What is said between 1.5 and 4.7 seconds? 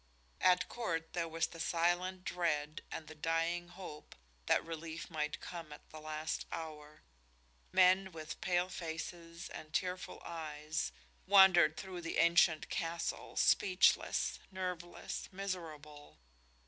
silent dread and the dying hope that